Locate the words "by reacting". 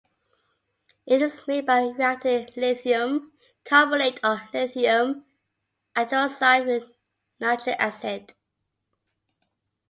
1.67-2.49